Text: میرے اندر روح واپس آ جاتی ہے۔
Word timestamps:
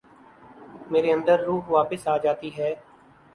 میرے 0.91 1.11
اندر 1.13 1.37
روح 1.39 1.63
واپس 1.69 2.07
آ 2.07 2.15
جاتی 2.23 2.49
ہے۔ 2.57 2.73